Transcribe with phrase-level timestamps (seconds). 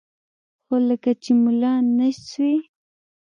[0.65, 2.55] خو لکه چې ملا نه سوې.